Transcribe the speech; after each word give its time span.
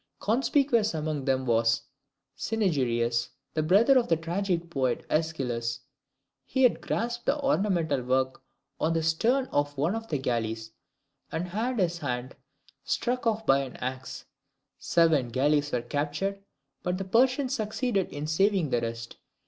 Conspicuous 0.19 0.95
among 0.95 1.25
them 1.25 1.45
was 1.45 1.83
Cynaegeirus, 2.35 3.29
the 3.53 3.61
brother 3.61 3.99
of 3.99 4.07
the 4.07 4.17
tragic 4.17 4.67
poet 4.71 5.05
AEschylus. 5.11 5.81
He 6.43 6.63
had 6.63 6.81
grasped 6.81 7.27
the 7.27 7.39
ornamental 7.39 8.01
work 8.01 8.41
on 8.79 8.93
the 8.93 9.03
stern 9.03 9.45
of 9.51 9.77
one 9.77 9.93
of 9.93 10.07
the 10.07 10.17
galleys, 10.17 10.71
and 11.31 11.49
had 11.49 11.77
his 11.77 11.99
hand 11.99 12.35
struck 12.83 13.27
off 13.27 13.45
by 13.45 13.59
an 13.59 13.75
axe. 13.75 14.25
Seven 14.79 15.29
galleys 15.29 15.71
were 15.71 15.83
captured; 15.83 16.41
but 16.81 16.97
the 16.97 17.05
Persians 17.05 17.53
succeeded 17.53 18.09
in 18.11 18.25
saving 18.25 18.71
the 18.71 18.81
rest. 18.81 19.17